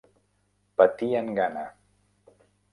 [0.81, 1.69] Patien gana.